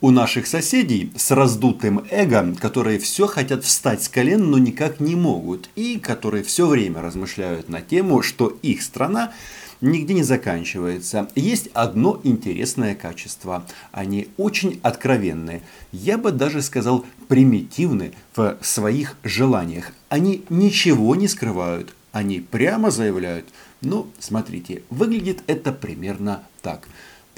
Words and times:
У 0.00 0.12
наших 0.12 0.46
соседей 0.46 1.10
с 1.16 1.32
раздутым 1.32 2.04
эго, 2.12 2.54
которые 2.60 3.00
все 3.00 3.26
хотят 3.26 3.64
встать 3.64 4.00
с 4.00 4.08
колен, 4.08 4.48
но 4.48 4.56
никак 4.56 5.00
не 5.00 5.16
могут, 5.16 5.68
и 5.74 5.98
которые 5.98 6.44
все 6.44 6.68
время 6.68 7.02
размышляют 7.02 7.68
на 7.68 7.80
тему, 7.80 8.22
что 8.22 8.56
их 8.62 8.82
страна 8.82 9.32
нигде 9.80 10.14
не 10.14 10.22
заканчивается. 10.22 11.28
Есть 11.34 11.70
одно 11.74 12.20
интересное 12.22 12.94
качество. 12.94 13.66
Они 13.90 14.28
очень 14.36 14.78
откровенные. 14.84 15.62
Я 15.90 16.16
бы 16.16 16.30
даже 16.30 16.62
сказал 16.62 17.04
примитивны 17.26 18.12
в 18.36 18.56
своих 18.60 19.16
желаниях. 19.24 19.90
Они 20.08 20.44
ничего 20.48 21.16
не 21.16 21.26
скрывают. 21.26 21.92
Они 22.12 22.38
прямо 22.38 22.92
заявляют. 22.92 23.46
Ну, 23.80 24.06
смотрите, 24.20 24.84
выглядит 24.90 25.42
это 25.48 25.72
примерно 25.72 26.44
так. 26.62 26.86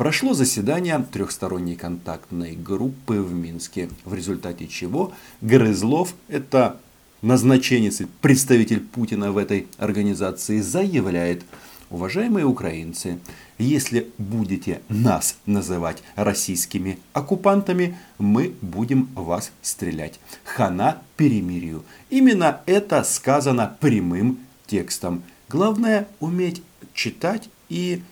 Прошло 0.01 0.33
заседание 0.33 0.99
трехсторонней 1.13 1.77
контактной 1.77 2.57
группы 2.57 3.21
в 3.21 3.35
Минске, 3.35 3.91
в 4.07 4.15
результате 4.15 4.67
чего 4.67 5.13
Грызлов, 5.43 6.15
это 6.29 6.79
назначенец, 7.21 8.01
представитель 8.23 8.81
Путина 8.81 9.31
в 9.31 9.37
этой 9.37 9.67
организации, 9.77 10.63
заявляет, 10.63 11.43
уважаемые 11.91 12.47
украинцы, 12.47 13.19
если 13.59 14.11
будете 14.17 14.81
нас 14.89 15.37
называть 15.45 16.03
российскими 16.17 16.99
оккупантами, 17.13 17.99
мы 18.17 18.55
будем 18.63 19.11
вас 19.15 19.53
стрелять. 19.61 20.19
Хана 20.45 21.03
перемирию. 21.19 21.85
Именно 22.09 22.63
это 22.65 23.05
сказано 23.05 23.77
прямым 23.81 24.39
текстом. 24.67 25.23
Главное 25.51 26.09
уметь 26.21 26.63
читать 26.95 27.51
и 27.69 28.03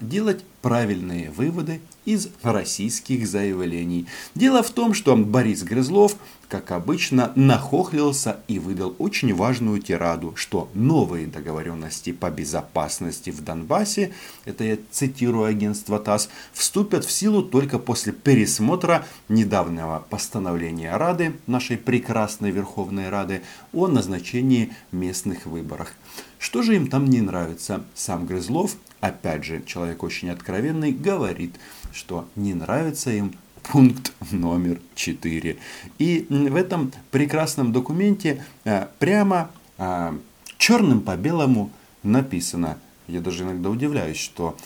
делать 0.00 0.44
правильные 0.62 1.30
выводы 1.30 1.80
из 2.04 2.28
российских 2.42 3.26
заявлений. 3.26 4.06
Дело 4.34 4.62
в 4.62 4.70
том, 4.70 4.94
что 4.94 5.16
Борис 5.16 5.62
Грызлов, 5.62 6.16
как 6.48 6.70
обычно, 6.70 7.32
нахохлился 7.34 8.38
и 8.46 8.58
выдал 8.58 8.94
очень 8.98 9.34
важную 9.34 9.80
тираду, 9.80 10.34
что 10.36 10.68
новые 10.74 11.26
договоренности 11.26 12.12
по 12.12 12.30
безопасности 12.30 13.30
в 13.30 13.42
Донбассе, 13.42 14.12
это 14.44 14.64
я 14.64 14.78
цитирую 14.90 15.44
агентство 15.44 15.98
ТАСС, 15.98 16.28
вступят 16.52 17.04
в 17.04 17.10
силу 17.10 17.42
только 17.42 17.78
после 17.78 18.12
пересмотра 18.12 19.04
недавнего 19.28 20.04
постановления 20.08 20.96
Рады, 20.96 21.34
нашей 21.46 21.76
прекрасной 21.76 22.50
Верховной 22.50 23.08
Рады, 23.08 23.42
о 23.72 23.88
назначении 23.88 24.72
местных 24.92 25.46
выборах. 25.46 25.92
Что 26.38 26.62
же 26.62 26.76
им 26.76 26.86
там 26.86 27.06
не 27.06 27.20
нравится? 27.20 27.84
Сам 27.94 28.26
Грызлов 28.26 28.76
опять 29.06 29.44
же, 29.44 29.62
человек 29.64 30.02
очень 30.02 30.30
откровенный, 30.30 30.92
говорит, 30.92 31.54
что 31.92 32.28
не 32.36 32.54
нравится 32.54 33.10
им 33.10 33.34
пункт 33.62 34.12
номер 34.30 34.80
4. 34.94 35.56
И 35.98 36.26
в 36.28 36.56
этом 36.56 36.92
прекрасном 37.10 37.72
документе 37.72 38.44
э, 38.64 38.86
прямо 38.98 39.50
э, 39.78 40.16
черным 40.58 41.00
по 41.00 41.16
белому 41.16 41.70
написано, 42.02 42.78
я 43.08 43.20
даже 43.20 43.44
иногда 43.44 43.70
удивляюсь, 43.70 44.18
что 44.18 44.56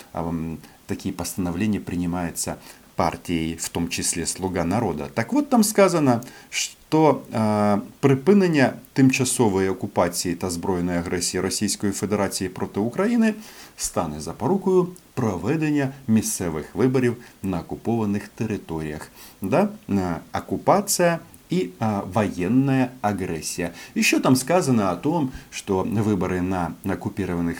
такие 0.87 1.15
постановления 1.15 1.81
принимаются 1.81 2.59
партией, 3.00 3.56
в 3.56 3.70
том 3.70 3.90
числе 3.90 4.26
«Слуга 4.26 4.64
народа». 4.64 5.10
Так 5.14 5.34
вот 5.34 5.50
там 5.50 5.64
сказано, 5.64 6.22
что 6.50 6.76
то 6.90 7.22
е, 7.34 7.78
припинення 8.00 8.74
тимчасової 8.94 9.70
окупації 9.70 10.36
та 10.36 10.50
збройної 10.50 10.98
агресії 10.98 11.42
Російської 11.42 11.92
Федерації 11.92 12.50
проти 12.50 12.80
України 12.80 13.34
стане 13.78 14.20
запорукою 14.20 14.88
проведення 15.14 15.90
місцевих 16.08 16.76
виборів 16.76 17.18
на 17.44 17.60
окупованих 17.60 18.28
територіях. 18.28 19.12
Да? 19.42 19.70
Е, 19.90 20.16
оккупация 20.34 21.20
и 21.52 21.74
а, 21.80 22.04
военная 22.14 22.92
агрессия. 23.02 23.72
Еще 23.94 24.20
там 24.20 24.36
сказано 24.36 24.92
о 24.92 24.96
том, 24.96 25.32
что 25.52 25.84
выборы 25.84 26.42
на 26.42 26.76
оккупированных 26.84 27.58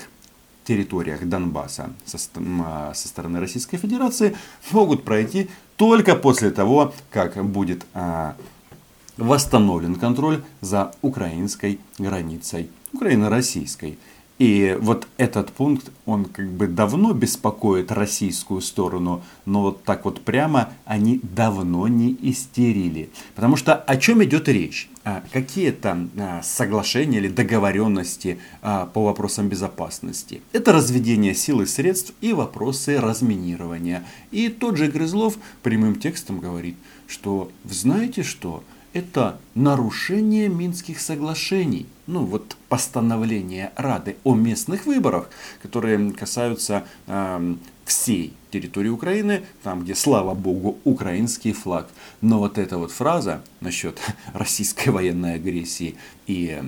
территориях 0.71 1.29
Донбасса 1.29 1.91
со, 2.05 2.17
со 2.17 3.09
стороны 3.09 3.41
Российской 3.41 3.77
Федерации 3.77 4.37
могут 4.71 5.03
пройти 5.03 5.49
только 5.75 6.15
после 6.15 6.53
того, 6.53 6.95
как 7.11 7.45
будет 7.45 7.85
а, 7.93 8.37
восстановлен 9.17 9.97
контроль 9.97 10.45
за 10.61 10.93
украинской 11.03 11.81
границей, 11.99 12.71
украино-российской. 12.93 13.99
И 14.39 14.79
вот 14.81 15.09
этот 15.17 15.51
пункт, 15.51 15.91
он 16.07 16.25
как 16.25 16.49
бы 16.49 16.69
давно 16.69 17.15
беспокоит 17.15 17.91
российскую 17.91 18.61
сторону, 18.61 19.23
но 19.47 19.63
вот 19.63 19.83
так 19.83 20.05
вот 20.05 20.21
прямо 20.21 20.69
они 20.85 21.19
давно 21.25 21.89
не 21.89 22.17
истерили. 22.23 23.11
Потому 23.35 23.57
что 23.57 23.75
о 23.75 23.97
чем 23.97 24.23
идет 24.23 24.49
речь? 24.49 24.89
А, 25.03 25.23
какие 25.33 25.71
там 25.71 26.11
а, 26.19 26.43
соглашения 26.43 27.19
или 27.19 27.29
договоренности 27.29 28.39
а, 28.61 28.85
по 28.85 29.05
вопросам 29.05 29.49
безопасности? 29.49 30.43
Это 30.53 30.73
разведение 30.73 31.35
сил 31.35 31.63
и 31.63 31.67
средств 31.67 32.13
и 32.21 32.35
вопросы 32.35 33.01
разминирования. 33.01 34.05
И 34.31 34.51
тот 34.51 34.77
же 34.77 34.89
Грызлов 34.89 35.39
прямым 35.63 35.99
текстом 35.99 36.39
говорит, 36.39 36.77
что 37.07 37.51
знаете 37.65 38.23
что, 38.23 38.63
это 38.93 39.41
нарушение 39.55 40.49
Минских 40.49 41.01
соглашений. 41.01 41.87
Ну 42.11 42.25
вот 42.25 42.57
постановление 42.69 43.71
Рады 43.77 44.17
о 44.25 44.35
местных 44.35 44.85
выборах, 44.85 45.31
которые 45.63 46.11
касаются 46.11 46.85
э, 47.07 47.55
всей 47.85 48.35
территории 48.51 48.89
Украины, 48.89 49.43
там, 49.63 49.83
где, 49.85 49.95
слава 49.95 50.35
богу, 50.35 50.79
украинский 50.83 51.53
флаг. 51.53 51.89
Но 52.21 52.41
вот 52.41 52.59
эта 52.59 52.79
вот 52.79 52.91
фраза 52.91 53.43
насчет 53.61 54.01
российской 54.35 54.89
военной 54.89 55.35
агрессии 55.35 55.95
и 56.27 56.61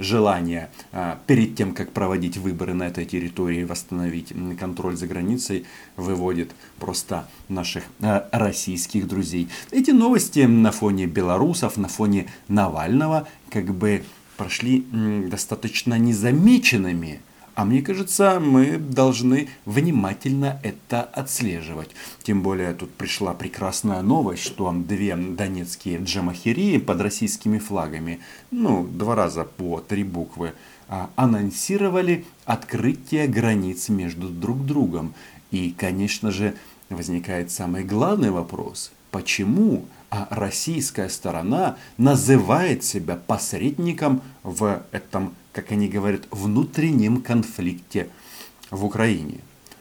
желания 0.00 0.68
а, 0.90 1.20
перед 1.26 1.54
тем, 1.54 1.74
как 1.74 1.92
проводить 1.92 2.36
выборы 2.36 2.74
на 2.74 2.84
этой 2.84 3.04
территории, 3.04 3.62
восстановить 3.62 4.32
контроль 4.58 4.96
за 4.96 5.06
границей, 5.06 5.64
выводит 5.96 6.50
просто 6.80 7.28
наших 7.48 7.84
а, 8.00 8.28
российских 8.32 9.06
друзей. 9.06 9.48
Эти 9.70 9.92
новости 9.92 10.40
на 10.40 10.72
фоне 10.72 11.06
белорусов, 11.06 11.76
на 11.76 11.86
фоне 11.86 12.26
Навального, 12.48 13.28
как 13.50 13.72
бы 13.74 14.02
прошли 14.38 14.86
достаточно 15.30 15.98
незамеченными 15.98 17.20
а 17.58 17.64
мне 17.64 17.82
кажется, 17.82 18.38
мы 18.38 18.78
должны 18.78 19.48
внимательно 19.64 20.60
это 20.62 21.02
отслеживать. 21.02 21.90
Тем 22.22 22.40
более 22.40 22.72
тут 22.72 22.88
пришла 22.92 23.34
прекрасная 23.34 24.00
новость, 24.00 24.44
что 24.44 24.72
две 24.72 25.16
донецкие 25.16 25.98
джамахерии 25.98 26.78
под 26.78 27.00
российскими 27.00 27.58
флагами, 27.58 28.20
ну, 28.52 28.86
два 28.86 29.16
раза 29.16 29.42
по 29.42 29.80
три 29.80 30.04
буквы, 30.04 30.52
а, 30.86 31.10
анонсировали 31.16 32.26
открытие 32.44 33.26
границ 33.26 33.88
между 33.88 34.28
друг 34.28 34.64
другом. 34.64 35.12
И, 35.50 35.74
конечно 35.76 36.30
же, 36.30 36.54
возникает 36.90 37.50
самый 37.50 37.82
главный 37.82 38.30
вопрос. 38.30 38.92
Почему 39.10 39.84
а 40.10 40.26
российская 40.30 41.10
сторона 41.10 41.76
называет 41.98 42.82
себя 42.82 43.16
посредником 43.16 44.22
в 44.42 44.82
этом 44.90 45.34
как 45.58 45.72
они 45.72 45.88
говорят, 45.88 46.22
внутреннем 46.30 47.20
конфликте 47.20 48.08
в 48.70 48.84
Украине. 48.84 49.40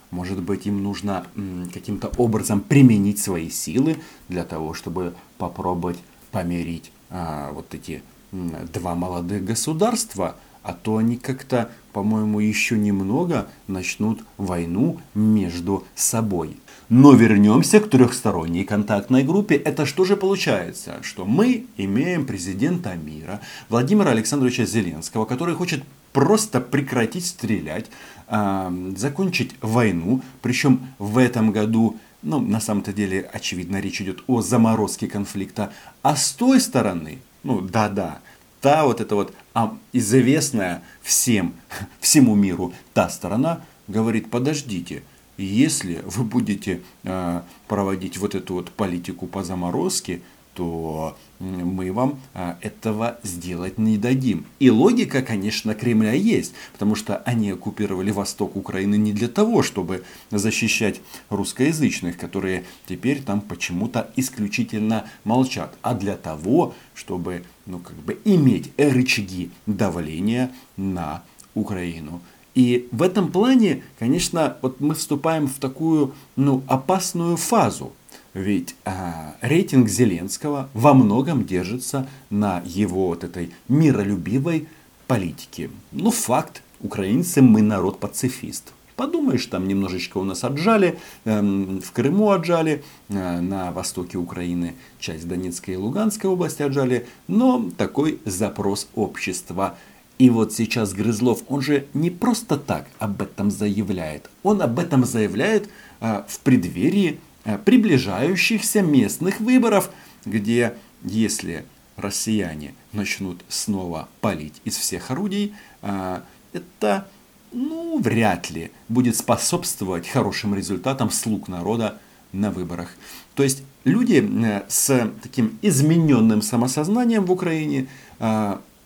Может 0.09 0.41
быть, 0.41 0.65
им 0.65 0.81
нужно 0.81 1.27
каким-то 1.71 2.07
образом 2.17 2.61
применить 2.61 3.19
свои 3.19 3.51
силы 3.51 3.97
для 4.27 4.43
того, 4.43 4.73
чтобы 4.73 5.13
попробовать 5.37 5.99
помирить 6.31 6.91
а, 7.11 7.51
вот 7.51 7.75
эти 7.75 8.01
два 8.31 8.95
молодых 8.95 9.45
государства, 9.45 10.35
а 10.63 10.73
то 10.73 10.97
они 10.97 11.15
как-то, 11.15 11.69
по-моему, 11.97 12.39
еще 12.39 12.77
немного 12.77 13.47
начнут 13.67 14.23
войну 14.37 14.99
между 15.15 15.83
собой. 15.95 16.57
Но 16.89 17.13
вернемся 17.13 17.79
к 17.79 17.89
трехсторонней 17.89 18.65
контактной 18.65 19.23
группе. 19.23 19.55
Это 19.55 19.87
что 19.87 20.05
же 20.05 20.15
получается? 20.15 20.97
Что 21.01 21.25
мы 21.25 21.65
имеем 21.75 22.27
президента 22.27 22.93
мира 22.93 23.41
Владимира 23.69 24.11
Александровича 24.11 24.65
Зеленского, 24.65 25.25
который 25.25 25.55
хочет 25.55 25.83
просто 26.13 26.61
прекратить 26.61 27.25
стрелять, 27.25 27.87
э, 28.27 28.91
закончить 28.95 29.55
войну. 29.61 30.21
Причем 30.43 30.81
в 30.99 31.17
этом 31.17 31.51
году, 31.51 31.97
ну, 32.21 32.39
на 32.39 32.59
самом-то 32.59 32.93
деле, 32.93 33.27
очевидно, 33.33 33.77
речь 33.81 34.01
идет 34.01 34.19
о 34.27 34.43
заморозке 34.43 35.07
конфликта. 35.07 35.73
А 36.03 36.15
с 36.15 36.31
той 36.33 36.61
стороны, 36.61 37.17
ну, 37.41 37.59
да-да, 37.61 38.19
та 38.67 38.85
вот 38.85 38.99
эта 38.99 39.15
вот 39.15 39.33
а, 39.53 39.77
известная 39.93 40.83
всем, 41.01 41.53
всему 42.01 42.35
миру 42.35 42.73
та 42.93 43.07
сторона 43.07 43.61
говорит, 43.87 44.29
подождите, 44.29 45.03
если 45.37 46.01
вы 46.03 46.25
будете 46.25 46.81
э, 47.03 47.41
проводить 47.69 48.17
вот 48.17 48.35
эту 48.35 48.55
вот 48.55 48.71
политику 48.71 49.25
по 49.27 49.43
заморозке, 49.45 50.19
то 50.53 51.15
мы 51.39 51.91
вам 51.91 52.19
а, 52.33 52.57
этого 52.61 53.19
сделать 53.23 53.77
не 53.77 53.97
дадим. 53.97 54.45
И 54.59 54.69
логика, 54.69 55.21
конечно, 55.21 55.75
Кремля 55.75 56.13
есть, 56.13 56.53
потому 56.73 56.95
что 56.95 57.17
они 57.17 57.51
оккупировали 57.51 58.11
восток 58.11 58.55
Украины 58.55 58.95
не 58.95 59.13
для 59.13 59.27
того, 59.27 59.61
чтобы 59.63 60.03
защищать 60.31 61.01
русскоязычных, 61.29 62.17
которые 62.17 62.63
теперь 62.87 63.21
там 63.21 63.41
почему-то 63.41 64.09
исключительно 64.15 65.05
молчат, 65.23 65.75
а 65.81 65.93
для 65.93 66.15
того, 66.15 66.73
чтобы 66.93 67.43
ну, 67.65 67.79
как 67.79 67.95
бы 67.97 68.17
иметь 68.25 68.71
рычаги 68.77 69.51
давления 69.65 70.51
на 70.75 71.23
Украину. 71.53 72.21
И 72.55 72.87
в 72.91 73.03
этом 73.03 73.31
плане, 73.31 73.83
конечно, 73.99 74.57
вот 74.63 74.79
мы 74.79 74.95
вступаем 74.95 75.47
в 75.47 75.59
такую 75.59 76.15
ну, 76.35 76.63
опасную 76.67 77.37
фазу. 77.37 77.93
Ведь 78.37 78.75
а, 78.85 79.35
рейтинг 79.41 79.89
Зеленского 79.89 80.69
во 80.75 80.93
многом 80.93 81.43
держится 81.43 82.07
на 82.29 82.61
его 82.65 83.07
вот 83.07 83.23
этой 83.23 83.49
миролюбивой 83.67 84.67
политике. 85.07 85.71
Ну, 85.91 86.11
факт, 86.11 86.61
украинцы 86.79 87.41
мы 87.41 87.63
народ 87.63 87.99
пацифист. 87.99 88.73
Подумаешь, 88.95 89.47
там 89.47 89.67
немножечко 89.67 90.19
у 90.19 90.23
нас 90.23 90.43
отжали, 90.43 90.99
э, 91.25 91.41
в 91.41 91.91
Крыму 91.91 92.29
отжали, 92.29 92.83
э, 93.09 93.41
на 93.41 93.71
востоке 93.71 94.19
Украины 94.19 94.75
часть 94.99 95.27
Донецкой 95.27 95.73
и 95.73 95.77
Луганской 95.77 96.29
области 96.29 96.61
отжали, 96.61 97.07
но 97.27 97.71
такой 97.75 98.19
запрос 98.23 98.87
общества 98.93 99.77
и 100.19 100.31
вот 100.31 100.51
сейчас 100.53 100.93
Грызлов, 100.93 101.43
он 101.47 101.61
же 101.61 101.85
не 101.93 102.09
просто 102.09 102.57
так 102.57 102.87
об 102.97 103.21
этом 103.21 103.51
заявляет. 103.51 104.29
Он 104.41 104.61
об 104.63 104.79
этом 104.79 105.05
заявляет 105.05 105.69
а, 105.99 106.25
в 106.27 106.39
преддверии 106.39 107.19
приближающихся 107.65 108.81
местных 108.81 109.39
выборов, 109.39 109.89
где 110.25 110.73
если 111.03 111.65
россияне 111.95 112.73
начнут 112.91 113.43
снова 113.47 114.09
палить 114.21 114.61
из 114.65 114.77
всех 114.77 115.11
орудий, 115.11 115.53
а, 115.81 116.23
это 116.53 117.07
ну, 117.51 117.99
вряд 117.99 118.49
ли 118.49 118.71
будет 118.89 119.15
способствовать 119.15 120.07
хорошим 120.07 120.53
результатам 120.53 121.09
слуг 121.09 121.47
народа 121.47 121.99
на 122.33 122.51
выборах. 122.51 122.89
То 123.35 123.43
есть 123.43 123.63
люди 123.85 124.21
э, 124.45 124.63
с 124.67 125.11
таким 125.23 125.57
измененным 125.61 126.41
самосознанием 126.41 127.25
в 127.25 127.31
Украине 127.31 127.87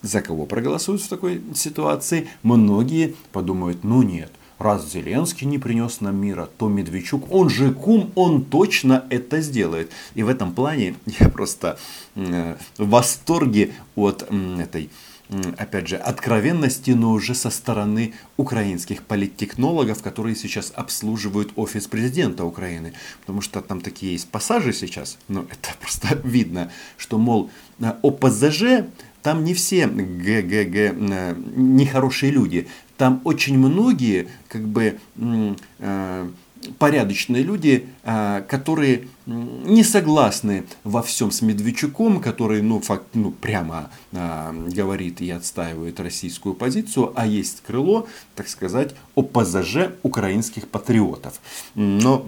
за 0.01 0.21
кого 0.21 0.45
проголосуют 0.45 1.01
в 1.01 1.07
такой 1.07 1.41
ситуации, 1.55 2.27
многие 2.43 3.15
подумают, 3.31 3.83
ну 3.83 4.01
нет, 4.01 4.31
раз 4.61 4.91
Зеленский 4.91 5.47
не 5.47 5.57
принес 5.57 6.01
нам 6.01 6.17
мира, 6.17 6.49
то 6.57 6.69
Медведчук, 6.69 7.31
он 7.31 7.49
же 7.49 7.73
кум, 7.73 8.11
он 8.15 8.45
точно 8.45 9.05
это 9.09 9.41
сделает. 9.41 9.91
И 10.15 10.23
в 10.23 10.29
этом 10.29 10.53
плане 10.53 10.95
я 11.19 11.29
просто 11.29 11.77
э, 12.15 12.55
в 12.77 12.89
восторге 12.89 13.71
от 13.95 14.23
этой 14.59 14.89
опять 15.57 15.87
же, 15.87 15.95
откровенности, 15.95 16.91
но 16.91 17.11
уже 17.11 17.35
со 17.35 17.49
стороны 17.49 18.13
украинских 18.37 19.03
политтехнологов, 19.03 20.03
которые 20.03 20.35
сейчас 20.35 20.73
обслуживают 20.75 21.53
офис 21.55 21.87
президента 21.87 22.43
Украины. 22.43 22.93
Потому 23.21 23.41
что 23.41 23.61
там 23.61 23.81
такие 23.81 24.13
есть 24.13 24.29
пассажи 24.29 24.73
сейчас, 24.73 25.17
ну 25.27 25.41
это 25.49 25.69
просто 25.79 26.19
видно, 26.23 26.71
что, 26.97 27.17
мол, 27.17 27.49
э, 27.79 27.93
ОПЗЖ 28.03 28.85
там 29.21 29.43
не 29.43 29.53
все 29.53 29.87
ГГГ 29.87 30.75
э, 30.75 31.35
нехорошие 31.55 32.31
люди. 32.31 32.67
Там 32.97 33.21
очень 33.23 33.57
многие 33.57 34.27
как 34.47 34.67
бы 34.67 34.99
э, 35.79 36.29
порядочные 36.79 37.43
люди, 37.43 37.87
э, 38.03 38.43
которые 38.47 39.07
не 39.25 39.83
согласны 39.83 40.65
во 40.83 41.01
всем 41.01 41.31
с 41.31 41.41
Медведчуком, 41.41 42.21
который 42.21 42.61
ну, 42.61 42.79
факт, 42.81 43.05
ну, 43.13 43.31
прямо 43.31 43.89
говорит 44.11 45.21
и 45.21 45.29
отстаивает 45.29 45.99
российскую 45.99 46.53
позицию, 46.53 47.13
а 47.15 47.25
есть 47.25 47.61
крыло, 47.61 48.07
так 48.35 48.49
сказать, 48.49 48.95
ОПЗЖ 49.15 49.91
украинских 50.03 50.67
патриотов. 50.67 51.39
Но 51.75 52.25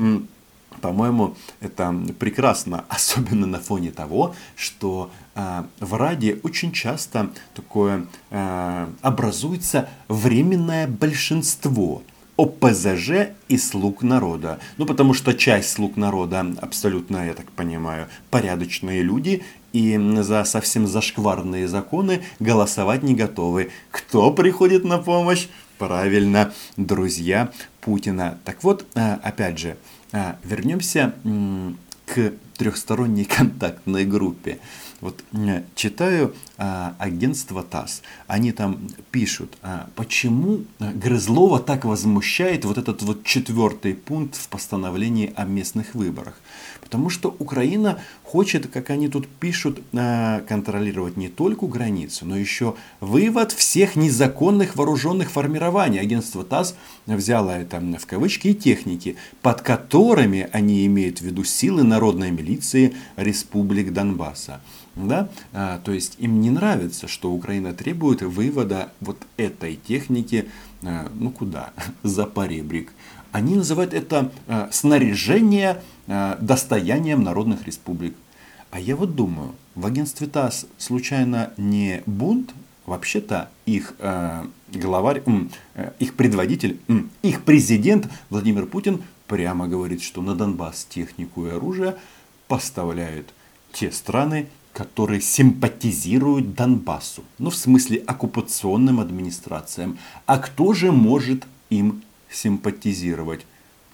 по-моему, 0.84 1.36
это 1.62 1.96
прекрасно, 2.20 2.84
особенно 2.90 3.48
на 3.48 3.60
фоне 3.60 3.92
того, 3.92 4.36
что 4.56 5.12
э, 5.34 5.64
в 5.80 5.94
Раде 5.94 6.40
очень 6.44 6.74
часто 6.74 7.32
такое 7.56 8.08
э, 8.30 8.88
образуется 9.02 9.88
временное 10.10 10.88
большинство. 10.88 12.04
ОПЗЖ 12.38 13.30
и 13.48 13.58
слуг 13.58 14.02
народа. 14.02 14.60
Ну, 14.78 14.86
потому 14.86 15.14
что 15.14 15.34
часть 15.34 15.72
слуг 15.72 15.98
народа, 15.98 16.46
абсолютно, 16.62 17.28
я 17.28 17.34
так 17.34 17.52
понимаю, 17.52 18.08
порядочные 18.30 19.04
люди, 19.04 19.44
и 19.72 20.00
за 20.22 20.44
совсем 20.44 20.88
зашкварные 20.88 21.68
законы 21.68 22.22
голосовать 22.40 23.04
не 23.04 23.16
готовы. 23.16 23.72
Кто 23.92 24.32
приходит 24.32 24.84
на 24.84 25.00
помощь? 25.00 25.48
Правильно, 25.78 26.54
друзья 26.78 27.52
Путина. 27.82 28.38
Так 28.46 28.64
вот, 28.64 28.86
э, 28.96 29.16
опять 29.24 29.58
же, 29.58 29.78
а, 30.12 30.38
вернемся 30.44 31.14
к 32.06 32.34
трехсторонней 32.58 33.26
контактной 33.38 34.06
группе. 34.06 34.60
Вот 35.02 35.22
читаю 35.76 36.34
а, 36.58 36.96
агентство 36.98 37.62
ТАСС, 37.62 38.04
они 38.26 38.54
там 38.54 38.88
пишут, 39.12 39.58
а, 39.62 39.90
почему 39.96 40.64
Грызлова 40.80 41.60
так 41.60 41.84
возмущает 41.84 42.64
вот 42.64 42.78
этот 42.78 43.02
вот 43.02 43.26
четвертый 43.26 43.96
пункт 43.96 44.38
в 44.38 44.48
постановлении 44.48 45.34
о 45.36 45.44
местных 45.44 45.94
выборах. 45.94 46.36
Потому 46.80 47.10
что 47.10 47.36
Украина 47.40 48.00
хочет, 48.24 48.68
как 48.68 48.92
они 48.92 49.10
тут 49.10 49.28
пишут, 49.28 49.82
а, 49.94 50.42
контролировать 50.48 51.18
не 51.18 51.28
только 51.28 51.66
границу, 51.66 52.26
но 52.26 52.38
еще 52.38 52.76
вывод 53.02 53.52
всех 53.52 53.98
незаконных 53.98 54.78
вооруженных 54.78 55.32
формирований. 55.32 56.00
Агентство 56.00 56.46
ТАСС 56.46 56.76
взяло 57.08 57.52
это 57.52 57.80
в 57.80 58.06
кавычки 58.06 58.50
и 58.50 58.54
техники, 58.54 59.18
под 59.42 59.62
которыми 59.62 60.48
они 60.54 60.86
имеют 60.86 61.20
в 61.20 61.24
виду 61.24 61.44
силы 61.44 61.84
народной 61.84 62.32
милиции 62.32 62.43
республик 63.16 63.94
Донбасса. 63.94 64.62
Да? 64.96 65.30
А, 65.54 65.80
то 65.84 65.92
есть 65.92 66.16
им 66.20 66.42
не 66.42 66.52
нравится, 66.52 67.08
что 67.08 67.32
Украина 67.32 67.74
требует 67.74 68.22
вывода 68.22 68.92
вот 69.00 69.18
этой 69.38 69.76
техники, 69.76 70.50
а, 70.84 71.12
ну 71.16 71.32
куда, 71.32 71.72
за 72.04 72.26
поребрик. 72.26 72.94
Они 73.32 73.56
называют 73.56 73.94
это 73.94 74.32
а, 74.48 74.70
снаряжение 74.72 75.82
а, 76.08 76.38
достоянием 76.40 77.24
народных 77.24 77.66
республик. 77.66 78.16
А 78.74 78.80
я 78.80 78.96
вот 78.96 79.16
думаю, 79.16 79.54
в 79.76 79.86
агентстве 79.86 80.28
ТАСС 80.28 80.66
случайно 80.78 81.54
не 81.58 82.02
бунт? 82.08 82.54
Вообще-то 82.86 83.50
их 83.66 83.94
э, 84.00 84.46
главарь, 84.74 85.24
э, 85.76 85.92
их 86.00 86.16
предводитель, 86.16 86.80
э, 86.88 86.94
их 87.22 87.44
президент 87.44 88.10
Владимир 88.30 88.66
Путин 88.66 89.04
прямо 89.28 89.68
говорит, 89.68 90.02
что 90.02 90.22
на 90.22 90.36
Донбасс 90.36 90.86
технику 90.86 91.46
и 91.46 91.52
оружие 91.52 91.96
поставляют 92.54 93.34
те 93.72 93.92
страны, 93.92 94.46
которые 94.74 95.22
симпатизируют 95.22 96.54
Донбассу. 96.54 97.24
Ну, 97.40 97.50
в 97.50 97.56
смысле, 97.56 98.04
оккупационным 98.06 99.00
администрациям. 99.00 99.98
А 100.28 100.38
кто 100.38 100.74
же 100.74 100.92
может 100.92 101.48
им 101.72 102.04
симпатизировать, 102.30 103.48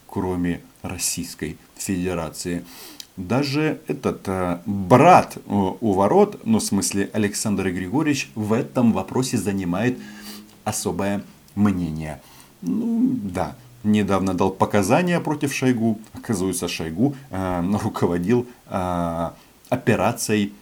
кроме 0.08 0.60
Российской 0.82 1.56
Федерации? 1.78 2.66
Даже 3.16 3.80
этот 3.88 4.28
э, 4.28 4.60
брат 4.66 5.38
э, 5.38 5.40
у 5.48 5.94
ворот, 5.94 6.42
ну, 6.44 6.60
в 6.60 6.64
смысле, 6.64 7.10
Александр 7.14 7.72
Григорьевич, 7.72 8.30
в 8.36 8.52
этом 8.52 8.92
вопросе 8.92 9.38
занимает 9.38 9.98
особое 10.66 11.24
мнение. 11.56 12.22
Ну, 12.62 13.12
да, 13.24 13.56
недавно 13.84 14.34
дал 14.34 14.52
показания 14.52 15.20
против 15.20 15.54
Шойгу. 15.54 16.00
Оказывается, 16.14 16.68
Шойгу 16.68 17.16
э, 17.30 17.64
руководил 17.84 18.48
э, 18.68 19.30
операцией 19.70 20.54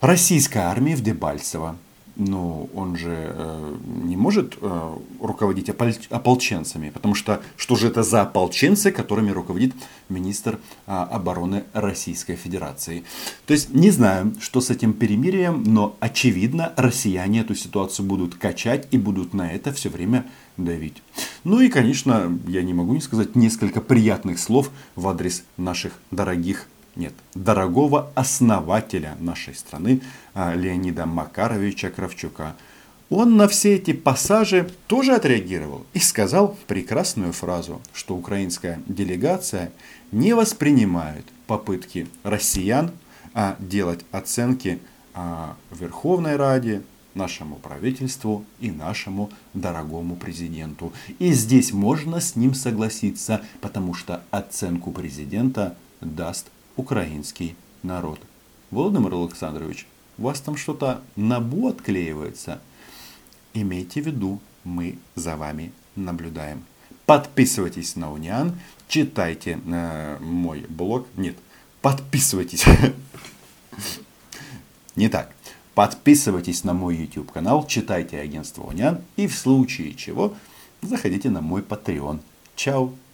российской 0.00 0.58
армии 0.58 0.94
в 0.94 1.02
Дебальцево. 1.02 1.76
Но 2.18 2.70
он 2.74 2.96
же 2.96 3.14
э, 3.14 3.76
не 4.04 4.16
может 4.16 4.56
э, 4.58 4.96
руководить 5.20 5.68
ополченцами, 5.68 6.88
потому 6.88 7.14
что 7.14 7.42
что 7.58 7.76
же 7.76 7.88
это 7.88 8.02
за 8.02 8.22
ополченцы, 8.22 8.90
которыми 8.90 9.30
руководит 9.30 9.74
министр 10.08 10.58
э, 10.86 10.92
обороны 10.92 11.64
Российской 11.74 12.36
Федерации. 12.36 13.04
То 13.44 13.52
есть 13.52 13.74
не 13.74 13.90
знаю, 13.90 14.34
что 14.40 14.62
с 14.62 14.70
этим 14.70 14.94
перемирием, 14.94 15.62
но 15.66 15.94
очевидно 16.00 16.72
россияне 16.78 17.40
эту 17.40 17.54
ситуацию 17.54 18.06
будут 18.06 18.34
качать 18.34 18.88
и 18.92 18.96
будут 18.96 19.34
на 19.34 19.52
это 19.52 19.70
все 19.74 19.90
время 19.90 20.24
давить. 20.56 21.02
Ну 21.44 21.60
и, 21.60 21.68
конечно, 21.68 22.38
я 22.46 22.62
не 22.62 22.74
могу 22.74 22.94
не 22.94 23.00
сказать 23.00 23.36
несколько 23.36 23.80
приятных 23.80 24.38
слов 24.38 24.70
в 24.94 25.08
адрес 25.08 25.44
наших 25.56 25.92
дорогих 26.10 26.66
нет, 26.96 27.12
дорогого 27.34 28.10
основателя 28.14 29.16
нашей 29.20 29.54
страны 29.54 30.00
а, 30.32 30.54
Леонида 30.54 31.04
Макаровича 31.04 31.90
Кравчука. 31.90 32.56
Он 33.10 33.36
на 33.36 33.46
все 33.48 33.74
эти 33.74 33.92
пассажи 33.92 34.70
тоже 34.86 35.12
отреагировал 35.12 35.86
и 35.92 35.98
сказал 35.98 36.56
прекрасную 36.66 37.32
фразу, 37.32 37.82
что 37.92 38.16
украинская 38.16 38.80
делегация 38.86 39.72
не 40.10 40.34
воспринимает 40.34 41.26
попытки 41.46 42.08
россиян 42.24 42.90
а 43.38 43.56
делать 43.58 44.06
оценки 44.12 44.80
а, 45.12 45.56
Верховной 45.70 46.36
Раде, 46.36 46.80
нашему 47.16 47.56
правительству 47.56 48.44
и 48.60 48.70
нашему 48.70 49.30
дорогому 49.54 50.16
президенту. 50.16 50.92
И 51.18 51.32
здесь 51.32 51.72
можно 51.72 52.20
с 52.20 52.36
ним 52.36 52.54
согласиться, 52.54 53.42
потому 53.60 53.94
что 53.94 54.22
оценку 54.30 54.92
президента 54.92 55.76
даст 56.00 56.46
украинский 56.76 57.56
народ. 57.82 58.20
Владимир 58.70 59.14
Александрович, 59.14 59.86
у 60.18 60.24
вас 60.24 60.40
там 60.40 60.56
что-то 60.56 61.02
на 61.16 61.40
бу 61.40 61.68
отклеивается? 61.68 62.60
Имейте 63.54 64.02
в 64.02 64.06
виду, 64.06 64.40
мы 64.64 64.98
за 65.14 65.36
вами 65.36 65.72
наблюдаем. 65.94 66.64
Подписывайтесь 67.06 67.96
на 67.96 68.12
Униан, 68.12 68.58
читайте 68.88 69.60
э, 69.64 70.18
мой 70.20 70.66
блог. 70.68 71.06
Нет, 71.16 71.36
подписывайтесь. 71.80 72.64
Не 74.96 75.08
так. 75.08 75.35
Подписывайтесь 75.76 76.64
на 76.64 76.72
мой 76.72 76.96
YouTube 76.96 77.32
канал, 77.32 77.66
читайте 77.66 78.18
агентство 78.18 78.62
Униан 78.62 79.02
и 79.16 79.26
в 79.26 79.34
случае 79.34 79.92
чего 79.92 80.32
заходите 80.80 81.28
на 81.28 81.42
мой 81.42 81.60
Patreon. 81.60 82.20
Чао! 82.54 82.92